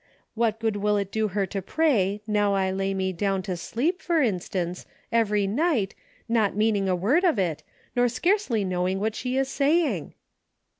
[0.33, 4.01] What good will it do her to pray, 'Now I lay me down to sleep'
[4.01, 5.93] for instance, every night,
[6.27, 7.61] not meaning a word of it,
[7.95, 10.15] nor scarcely knowing what she is saying